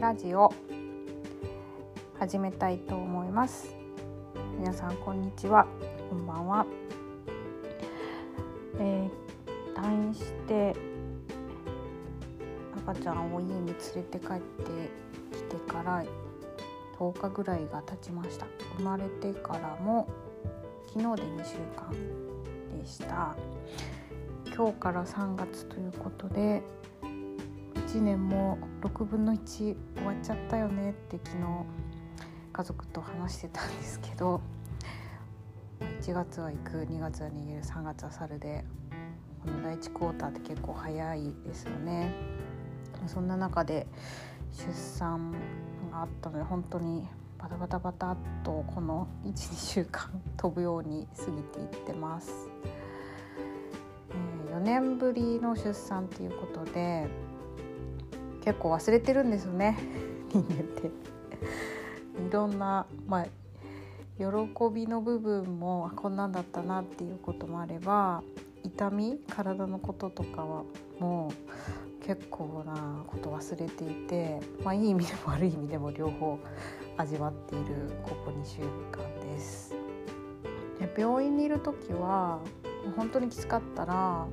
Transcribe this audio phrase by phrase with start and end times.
[0.00, 0.50] ラジオ。
[2.18, 3.76] 始めたいと思います。
[4.58, 5.66] 皆さんこんにちは。
[6.08, 6.66] こんばんは、
[8.78, 10.74] えー、退院して
[12.88, 16.02] 赤ちゃんを家に連れて帰ってきてから
[16.98, 18.46] 10日ぐらいが経ちました。
[18.78, 20.08] 生まれてからも
[20.94, 21.92] 昨日で2週間
[22.80, 23.36] でした。
[24.56, 26.62] 今日から3月ということで
[27.90, 31.44] 1年も6分の1終わっちゃったよねって昨日
[32.52, 34.40] 家族と話してたんですけど
[36.00, 38.64] 1月は行く2月は逃げる3月は去るで
[39.42, 42.14] この第1クォーターって結構早いですよね。
[43.08, 43.88] そんな中で
[44.52, 45.32] 出産
[45.90, 52.50] があったので本当にバタバタバタっとこの12週間飛ぶように過ぎていってます、
[54.48, 57.08] え、4年ぶりの出産っていうことで
[58.50, 59.78] 結構忘れてるんですよね
[60.34, 60.88] 人間って。
[60.88, 60.90] い
[62.32, 63.24] ろんな、まあ、
[64.18, 64.26] 喜
[64.74, 68.22] びの部分もこんなんだったなっていうこともあれば
[68.64, 70.64] 痛み体のこととかは
[70.98, 71.32] も
[72.02, 76.36] う結構なこと忘れていて、まあ、いい意味でも悪い意味でも両方
[76.96, 77.66] 味わっている
[78.02, 79.76] ここ2週間です。
[80.80, 82.40] で病院にいる時は
[82.96, 84.26] 本当にきつかったら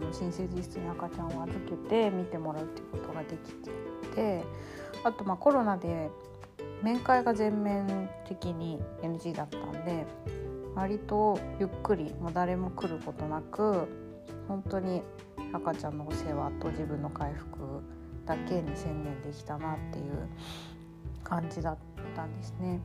[0.00, 4.44] の新生児室に赤ちゃんを預けて見てもらうっていうことができていて
[5.04, 6.10] あとまあコロナで
[6.82, 10.06] 面会が全面的に NG だったんで
[10.74, 13.88] 割とゆっくりもう誰も来ることなく
[14.46, 15.02] 本当に
[15.52, 17.58] 赤ちゃんのお世話と自分の回復
[18.26, 20.28] だけに専念できたなっていう
[21.24, 21.78] 感じだっ
[22.14, 22.80] たんですね。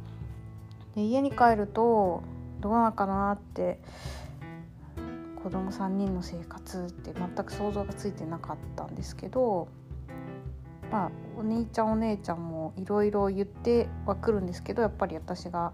[0.96, 2.24] で家に帰ると
[2.60, 3.80] どうなのかなって
[5.44, 9.68] 子供3人の生活って全く想像がついてなかったんですけど
[10.92, 15.74] まあお兄ちゃんお姉ちゃんもいろいろ言ってはくるんですけどやっぱり私が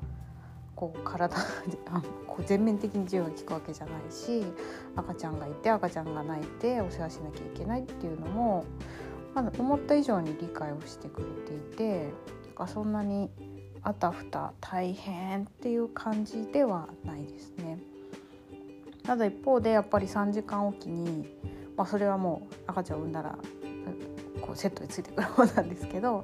[0.75, 1.35] こう体
[2.25, 4.43] こう全面的に授業が効くわけじゃないし
[4.95, 8.63] 赤ちゃんがいて赤ちゃんが泣いてお世話しなきゃいけないっていうのも、
[9.35, 12.13] まあ、思った以上に理解をしてくれていて
[12.59, 13.31] かそんなに
[13.81, 17.79] あたふた大変っていう感じではないですね。
[19.09, 21.25] ただ一方でやっぱり3時間おきに、
[21.75, 23.39] まあ、それはもう赤ちゃんを産んだら
[24.39, 26.23] こうセットでついてくる方なんですけど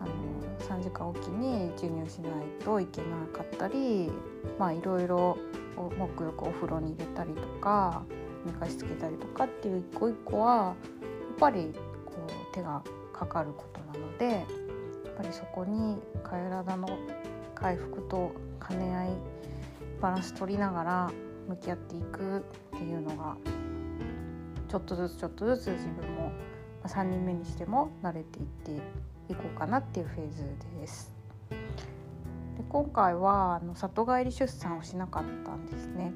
[0.00, 2.32] あの3時間おきに授乳しない
[2.64, 4.10] といけなかったり
[4.58, 5.38] まあいろいろ
[5.76, 8.02] 沐浴お風呂に入れたりとか
[8.44, 10.74] 寝かしつけたりとかっていう一個一個はやっ
[11.38, 11.72] ぱり
[12.04, 12.82] こう手が
[13.12, 14.44] かかることなのでやっ
[15.16, 16.88] ぱりそこに体の
[17.54, 18.32] 回復と
[18.68, 19.08] 兼ね合い
[20.00, 21.12] バランス取りながら
[21.48, 23.36] 向き合っていくっていうのが
[24.68, 26.32] ちょっとずつちょっとずつ自分も
[26.84, 28.72] 3人目にしても慣れていって
[29.32, 30.44] いこうかなっていうフェーズ
[30.78, 31.14] です。
[31.50, 31.56] で
[32.68, 36.12] 今回はあの里帰り出産をしなかったんですね。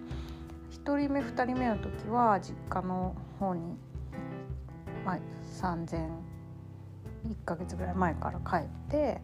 [0.70, 3.76] 1人目2人目の時は実家の方に、
[5.04, 5.18] まあ、
[5.60, 6.30] 3000
[7.28, 9.20] 1ヶ月ぐらい前から帰って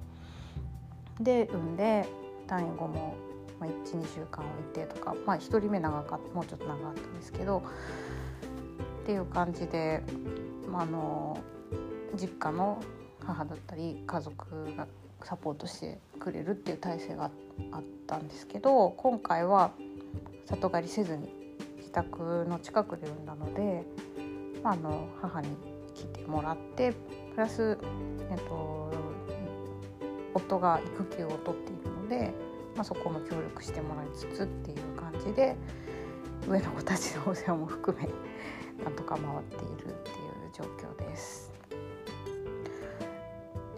[1.21, 2.07] で産んで
[2.47, 3.15] 退院後も
[3.61, 7.63] まあ、12週間置いてとか、まあ、1人目長かったもうちょっと長かったんですけど
[9.03, 10.03] っていう感じで、
[10.71, 11.39] まあ、あの
[12.15, 12.83] 実家の
[13.25, 14.87] 母だったり家族が
[15.23, 17.31] サポートしてくれるっていう体制が
[17.73, 19.73] あったんですけど今回は
[20.45, 21.29] 里帰りせずに
[21.79, 23.85] 自宅の近くで産んだので、
[24.63, 25.49] まあ、あの母に
[25.95, 26.93] 来てもらって
[27.35, 27.79] プラス、
[28.31, 28.93] えっと、
[30.35, 32.46] 夫が育休を取っているので。
[32.77, 35.57] まあ、そこも協力してもらいつつっていう感じで
[36.47, 38.09] 上の子たちのお世話も含め
[38.85, 41.53] なんとか回っているっていう状況です。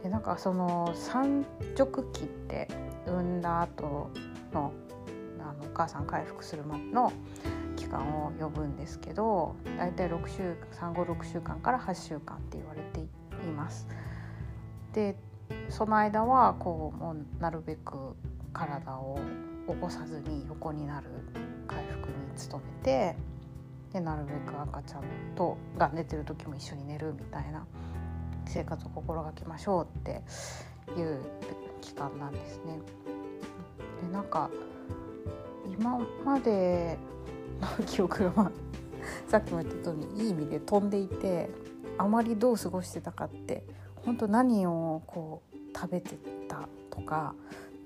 [0.03, 1.45] でなんかその産
[1.77, 2.69] 直期って
[3.07, 4.11] 産んだ後
[4.53, 4.73] の
[5.41, 7.13] あのお母さん回復するまでの
[7.77, 13.87] 期間を呼ぶんですけど大体6週産後6週間から8週間って言われています。
[14.93, 15.17] で
[15.69, 18.17] その間はこうもうなるべく
[18.59, 19.21] 体を
[19.69, 21.07] 起こさずに横になる
[21.69, 22.15] 回復に
[22.51, 23.17] 努めて
[23.93, 25.03] でなるべく赤ちゃん
[25.37, 27.65] とが寝てる時も一緒に寝るみたいな
[28.47, 30.23] 生活を心がけましょうって
[30.99, 31.21] いう
[31.81, 32.81] 期間なんですね。
[34.03, 34.51] でなんか
[35.79, 36.99] 今まで
[37.79, 38.51] の 記憶が、
[39.29, 41.49] さっきも言った通りいい意味で飛んでいて
[41.97, 43.65] あまりどう過ごしてたかって
[44.05, 46.17] 本当何をこう食べて
[46.49, 47.35] たとか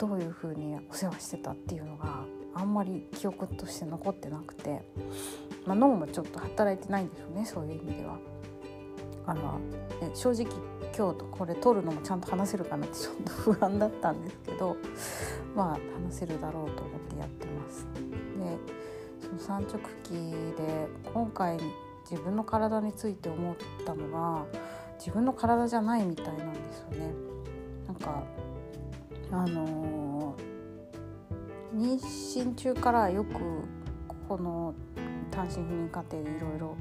[0.03, 4.83] どういう風にお世話してたっていうのがあんまり記憶として残ってなくて、
[5.65, 8.19] まあ、脳もちょっと働いてないんですよねそういう意味では。
[9.29, 9.55] だから
[10.03, 10.47] え正直
[10.93, 14.77] 今日これ撮るのもちゃんと話せるかなってちょっと不安だったんですけど
[15.55, 17.87] まあ話せるだろうと思ってやってます。
[17.95, 18.59] で
[19.21, 20.15] その産直期
[20.57, 21.61] で今回
[22.11, 23.55] 自分の体について思っ
[23.87, 24.47] たのが
[24.99, 27.15] 自分の体じゃないみたいなんですよね。
[27.87, 28.25] なんか
[29.33, 30.37] あの、
[31.75, 33.33] 妊娠中からよく
[34.07, 34.75] ここの
[35.31, 36.77] 単身赴任家庭でいろいろ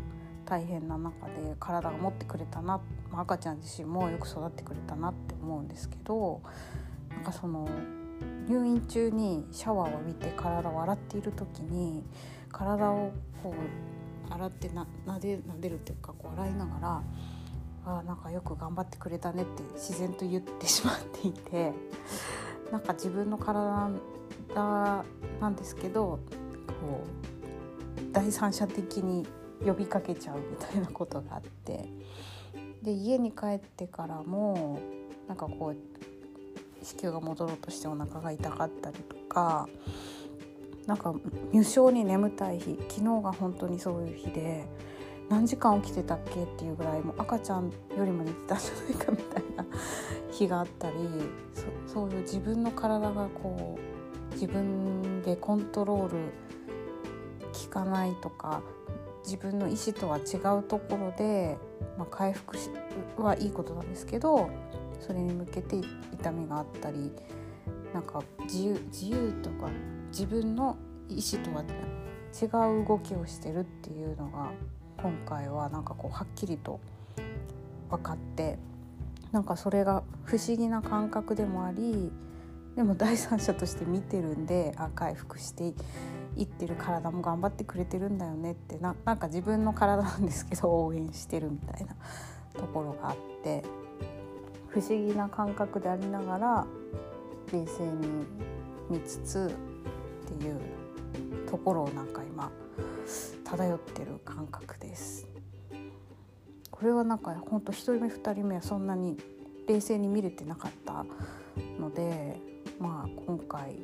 [0.45, 6.41] 大変な中で体が持ってくれたな、ま、赤ちゃん自身もよく育ってくれたなって思うんですけど
[7.09, 7.69] なんかその
[8.49, 12.03] 入院中にシャワーを浴びて体を洗っている時に
[12.51, 13.55] 体をこ
[14.29, 14.85] う洗ってな
[15.19, 17.03] で撫でるっていうかこう洗いながら
[17.85, 21.73] あなんかよく頑張ってくれたねって自然と言ってしまっていて
[22.71, 23.89] なんか自分の体
[24.55, 25.03] な
[25.49, 26.19] んですけど
[26.81, 29.25] こう第三者的に
[29.65, 31.89] 呼びかけちゃうみたいなことがあって
[32.81, 34.79] で家に帰ってからも
[35.27, 39.67] なんかこう子宮が戻ろうとしてお腹が痛かったりとか
[40.87, 41.13] なんか
[41.53, 44.67] 無性に眠たい日昨日が本当にそういう日で
[45.31, 49.65] 何時間起きてたっけっていうぐらいもう赤ちゃんよりも寝てたんじゃないかみたいな
[50.29, 50.97] 日があったり
[51.87, 56.17] そういう自分の体がこう自分でコントロール
[57.65, 58.61] 効かないとか
[59.23, 61.57] 自分の意思とは違うところで、
[61.97, 62.57] まあ、回復
[63.17, 64.49] はいいことなんですけど
[64.99, 65.77] それに向けて
[66.13, 67.09] 痛みがあったり
[67.93, 69.69] なんか自由自由とか
[70.09, 70.75] 自分の
[71.07, 71.63] 意思とは
[72.33, 74.51] 違う動きをしてるっていうのが
[75.01, 76.79] 今回はなんかこうはっきりと
[77.89, 78.57] 分かって
[79.31, 82.11] なんかそれが不思議な感覚でもあり
[82.75, 85.73] でも第三者として見てるんであ回復して
[86.37, 91.95] いってる体も頑張ってくれてるんだよねってななんか自分の体なんですけど応援してるみたいな
[92.53, 93.63] ところがあって
[94.67, 96.67] 不思議な感覚でありながら
[97.51, 98.25] 冷静に
[98.89, 99.53] 見つつ
[100.31, 100.59] っていう
[101.49, 102.49] ところをなんか今
[103.51, 105.27] 漂ってる感覚です。
[106.69, 109.17] これはなんかほんと1人目2人目はそんなに
[109.67, 111.05] 冷静に見れてなかった
[111.77, 112.39] ので
[112.79, 113.77] まあ今回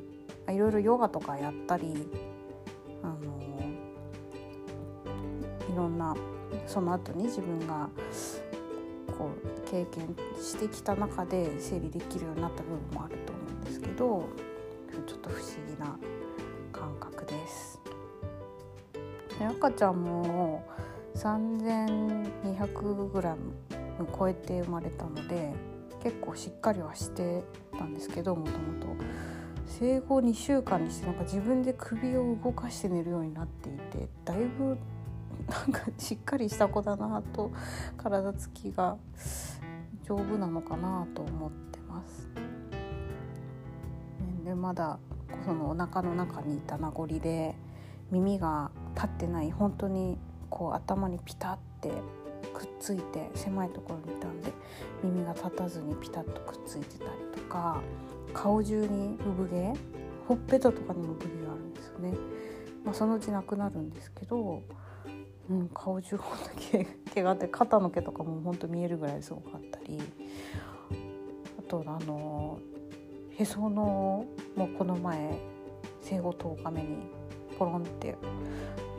[0.48, 2.08] いろいろヨガとかやったり
[3.02, 3.16] あの
[5.70, 6.16] いろんな
[6.66, 7.90] その後に自分が
[9.18, 9.30] こ
[9.66, 14.28] う経験してきた中で整理できるようになった部分もあると思うんですけど
[15.06, 15.96] ちょっと不思議な
[16.72, 17.87] 感覚です。
[19.46, 20.64] 赤ちゃんも
[21.14, 23.36] 3200g
[24.16, 25.52] 超えて生まれたので
[26.02, 27.42] 結構しっかりはして
[27.76, 28.86] たんですけどもともと
[29.66, 34.78] 生後2週間にしてなんか自分で首を動かして寝るようになっていてだいぶ
[35.48, 37.50] なんかしっかりした子だなと
[37.96, 38.96] 体つきが
[40.06, 42.28] 丈夫なのかなと思ってます。
[44.44, 44.98] でまだ
[45.44, 47.54] そのお腹の中にいた名残で
[48.10, 50.18] 耳が立ってない本当に
[50.50, 51.90] こう頭にピタッて
[52.52, 54.52] くっついて狭いところにいたんで
[55.04, 57.80] 耳が立たずにピタッとくっついてたりとか
[58.34, 59.78] 顔中に産毛
[60.26, 62.12] ほっぺたとかにも産毛があるんですよね、
[62.84, 64.64] まあ、そのうちなくなるんですけど、
[65.48, 66.84] うん、顔中ほんと毛
[67.14, 70.00] 毛があって肩の毛とかもほんと見えるぐらいすごかったり
[71.58, 72.58] あとあの
[73.36, 75.38] へそのもうこの前
[76.02, 77.18] 生後10日目に
[77.58, 78.16] ポロンって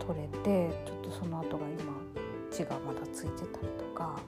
[0.09, 1.93] 取れてちょっとその後が今
[2.51, 4.19] 血がまだついてたりとか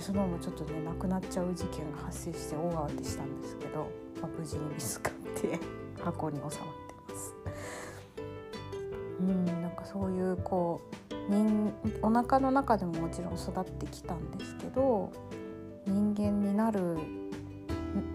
[0.00, 3.88] そのもちょっとねなくなっちゃう事件が発生して大慌てしたんですけど
[4.24, 5.58] まあ、無事に見つかって
[6.02, 6.60] 箱に収まって
[7.08, 7.34] ます。
[9.20, 10.80] うんなんかそういうこ
[11.10, 15.12] う人お腹の中でももちろん育ってきたんですけど
[15.86, 16.96] 人間になる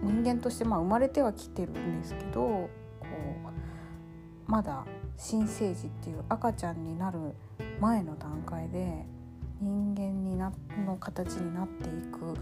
[0.02, 2.70] 人間としてまあ生まれてはきてるんですけどこ
[4.48, 4.86] うまだ
[5.22, 7.20] 新生児っていう赤ちゃんになる
[7.82, 9.06] 前の段階で
[9.60, 10.54] 人間にな
[10.86, 12.36] の形になっていく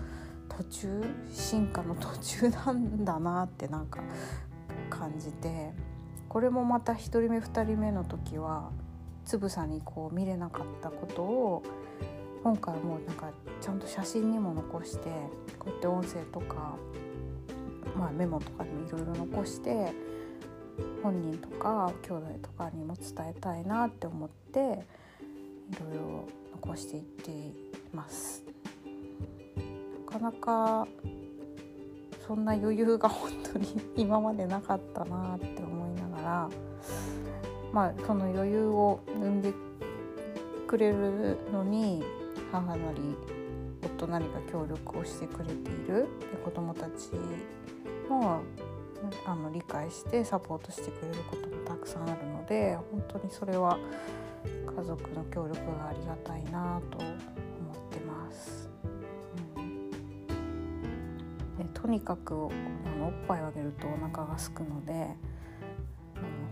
[0.48, 1.04] 途中
[1.34, 4.00] 進化の途中なんだなってなんか
[4.92, 5.74] 感じて
[6.30, 8.70] これもまた1人目2人目の時は
[9.26, 11.64] つぶさにこう見れなかったことを
[12.44, 15.10] 今回もなんかちゃんと写真にも残して
[15.58, 16.76] こうやって音声とか、
[17.98, 19.92] まあ、メモとかにもいろいろ残して
[21.02, 24.78] 本人とか兄弟とかにも伝えたいなって思っていろい
[25.96, 27.54] ろ残していってい
[27.94, 28.44] ます。
[30.06, 30.88] なかなか
[32.28, 36.50] そんな余裕が本当に 今までなかったなって思いながら
[37.72, 39.54] まあその余裕を生んで
[40.68, 42.04] くれるのに
[42.52, 43.16] 母なり
[43.84, 47.12] 夫何か協力をしてくれているで子どもたち
[48.10, 48.42] も
[49.26, 53.78] あの理解してサポートしてくれることもたくさんあるので本当にそれは
[54.76, 57.16] 家族の協力がありがたいなと思っ
[57.92, 58.70] てます。
[59.56, 59.90] うん、
[61.58, 62.38] でとにかくあ
[63.00, 65.08] のおっぱいをあげるとお腹が空くので、うん、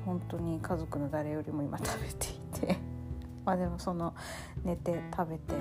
[0.05, 2.77] 本当に家族の誰よりも今食べていて
[3.45, 4.13] まあでもその
[4.63, 5.53] 寝て食べて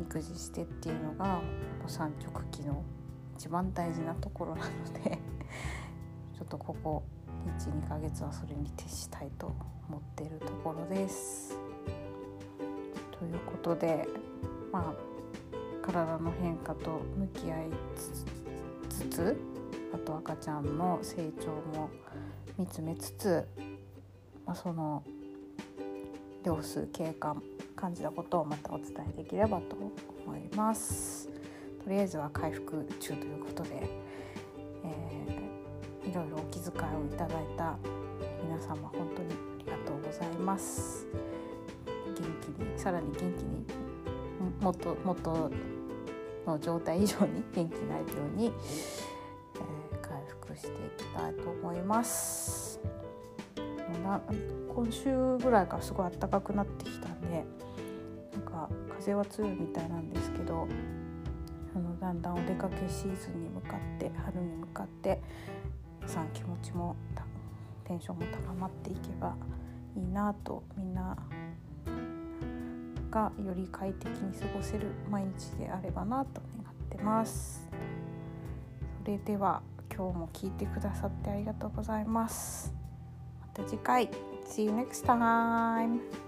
[0.00, 1.40] 育児してっていうのが
[1.86, 2.82] 産直期の
[3.36, 5.18] 一番大事なところなので
[6.36, 7.02] ちょっとここ
[7.58, 9.54] 12ヶ月はそれに徹したいと
[9.88, 11.58] 思っているところです。
[13.18, 14.06] ということで
[14.70, 15.16] まあ
[15.82, 17.68] 体の変化と向き合い
[18.88, 19.36] つつ
[19.94, 21.88] あと赤ちゃんの成長も
[22.58, 23.48] 見つめつつ、
[24.44, 25.02] まあ、その
[26.44, 27.34] 秒数経過
[27.74, 29.76] 感じたことをまたお伝えできればと
[30.26, 31.28] 思います。
[31.82, 33.88] とりあえずは回復中ということで、
[34.84, 35.55] えー、
[36.08, 37.76] いろいろお気遣いをいただいた
[38.42, 41.06] 皆様本当にありがとうございます。
[42.06, 43.66] 元気にさらに元気に
[44.60, 45.50] もっともっと
[46.46, 52.80] の状態以上に元気になれるように、えー、回復していきたいと思います。
[54.06, 54.20] な
[54.72, 57.44] 今週ぐらいからすごい暖かくなってきたんで
[58.32, 60.68] なんか風は強いみたいなんですけど
[61.74, 65.20] あのだんだんお出かけシーズンに向かって春に向かって
[66.08, 66.96] さん気持ちも
[67.86, 69.36] テンションも高まっていけば
[69.96, 71.16] いいなとみんな
[73.10, 77.68] がより快適に過ごせる毎日であればなと願ってます。
[79.02, 79.62] それでは
[79.94, 82.74] 今日も聞いてくださってありがとうございます。
[83.40, 84.10] また次回
[84.44, 86.25] See you next time!